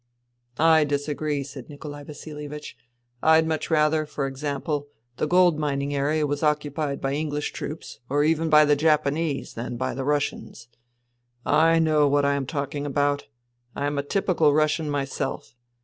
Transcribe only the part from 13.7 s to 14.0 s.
I am